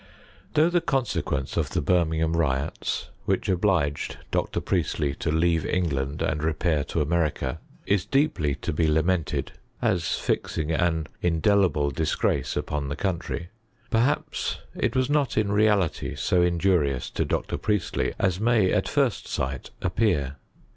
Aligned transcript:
Though 0.55 0.71
the 0.71 0.81
consequence 0.81 1.57
of 1.57 1.69
the 1.69 1.79
Birmingham 1.79 2.33
riots, 2.35 3.11
which 3.25 3.47
obliged 3.47 4.17
Dr. 4.31 4.59
Priestley 4.59 5.13
to 5.19 5.29
leave 5.31 5.63
England 5.63 6.23
and 6.23 6.43
repair 6.43 6.83
to 6.85 7.01
America, 7.03 7.59
is 7.85 8.03
deeply 8.07 8.55
to 8.55 8.73
be 8.73 8.87
lamented, 8.87 9.51
as 9.79 10.17
fixing 10.17 10.71
an 10.71 11.05
indelible 11.21 11.91
disgrace 11.91 12.57
upon 12.57 12.87
the 12.89 12.95
country; 12.95 13.49
per 13.91 13.99
haps 13.99 14.57
it 14.75 14.95
was 14.95 15.07
not 15.07 15.37
in 15.37 15.51
reality 15.51 16.15
so 16.15 16.41
injurious 16.41 17.11
to 17.11 17.23
Dr. 17.23 17.59
Priestley 17.59 18.15
as 18.17 18.39
may 18.39 18.73
at 18.73 18.87
first 18.89 19.27
sight 19.27 19.69
appear. 19.83 20.37